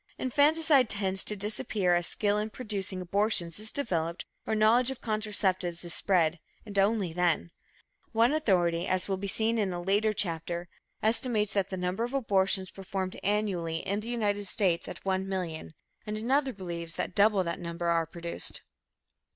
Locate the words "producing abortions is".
2.49-3.71